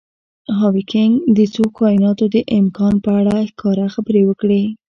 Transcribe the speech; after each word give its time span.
هاوکېنګ 0.57 1.13
د 1.37 1.39
څو 1.53 1.63
کایناتونو 1.77 2.31
د 2.35 2.37
امکان 2.59 2.93
په 3.03 3.09
اړه 3.19 3.35
ښکاره 3.49 3.85
خبرې 3.95 4.21
وکړي. 4.25 4.63